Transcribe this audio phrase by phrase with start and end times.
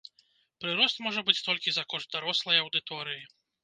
[0.65, 3.27] Прырост можа быць толькі за кошт дарослай аўдыторыі.